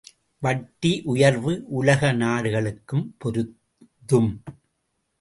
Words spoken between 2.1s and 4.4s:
நாடுகளுக்கும் பொருந்தும்.